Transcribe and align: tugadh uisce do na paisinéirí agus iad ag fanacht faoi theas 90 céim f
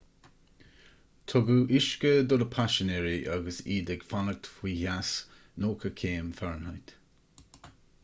tugadh 1.31 1.73
uisce 1.75 2.13
do 2.31 2.39
na 2.43 2.47
paisinéirí 2.55 3.13
agus 3.35 3.61
iad 3.77 3.93
ag 3.97 4.09
fanacht 4.09 4.51
faoi 4.57 4.75
theas 4.81 5.15
90 5.71 5.97
céim 6.03 6.37
f 6.41 7.75